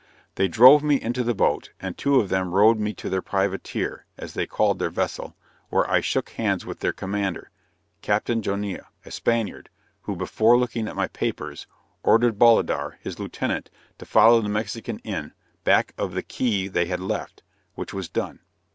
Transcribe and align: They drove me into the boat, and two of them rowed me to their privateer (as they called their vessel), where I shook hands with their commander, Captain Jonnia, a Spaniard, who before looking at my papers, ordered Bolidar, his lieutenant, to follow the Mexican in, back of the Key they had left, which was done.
They 0.33 0.47
drove 0.47 0.81
me 0.81 0.99
into 0.99 1.23
the 1.23 1.35
boat, 1.35 1.69
and 1.79 1.95
two 1.95 2.19
of 2.19 2.29
them 2.29 2.55
rowed 2.55 2.79
me 2.79 2.91
to 2.95 3.07
their 3.07 3.21
privateer 3.21 4.07
(as 4.17 4.33
they 4.33 4.47
called 4.47 4.79
their 4.79 4.89
vessel), 4.89 5.35
where 5.69 5.87
I 5.87 6.01
shook 6.01 6.31
hands 6.31 6.65
with 6.65 6.79
their 6.79 6.91
commander, 6.91 7.51
Captain 8.01 8.41
Jonnia, 8.41 8.87
a 9.05 9.11
Spaniard, 9.11 9.69
who 10.01 10.15
before 10.15 10.57
looking 10.57 10.87
at 10.87 10.95
my 10.95 11.07
papers, 11.09 11.67
ordered 12.01 12.39
Bolidar, 12.39 12.97
his 13.01 13.19
lieutenant, 13.19 13.69
to 13.99 14.05
follow 14.07 14.41
the 14.41 14.49
Mexican 14.49 14.97
in, 15.03 15.33
back 15.63 15.93
of 15.99 16.13
the 16.15 16.23
Key 16.23 16.67
they 16.67 16.87
had 16.87 16.99
left, 16.99 17.43
which 17.75 17.93
was 17.93 18.09
done. 18.09 18.39